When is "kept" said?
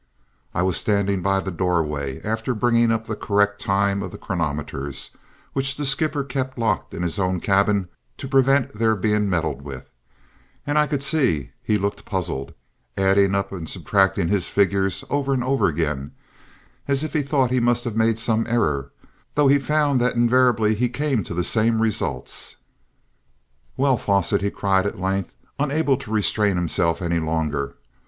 6.23-6.57